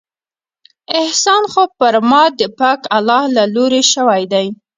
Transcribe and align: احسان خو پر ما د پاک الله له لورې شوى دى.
احسان 0.99 1.43
خو 1.51 1.63
پر 1.77 1.95
ما 2.09 2.23
د 2.39 2.41
پاک 2.59 2.81
الله 2.97 3.21
له 3.35 3.43
لورې 3.55 3.81
شوى 3.93 4.23
دى. 4.33 4.47